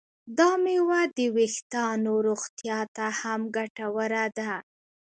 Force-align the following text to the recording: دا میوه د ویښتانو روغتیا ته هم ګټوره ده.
دا 0.37 0.49
میوه 0.63 1.01
د 1.17 1.19
ویښتانو 1.35 2.13
روغتیا 2.27 2.79
ته 2.95 3.05
هم 3.19 3.41
ګټوره 3.55 4.25
ده. 4.37 4.51